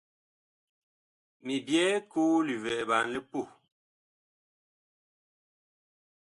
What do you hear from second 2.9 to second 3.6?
li puh.